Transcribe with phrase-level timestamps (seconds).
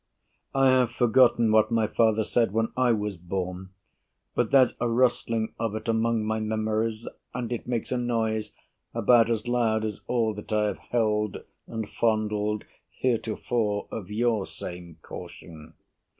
[0.55, 3.69] I have forgotten what my father said When I was born,
[4.33, 8.51] but there's a rustling of it Among my memories, and it makes a noise
[8.95, 14.97] About as loud as all that I have held And fondled heretofore of your same
[15.03, 15.75] caution.